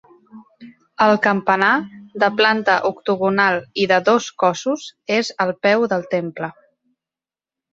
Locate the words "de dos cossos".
3.93-4.87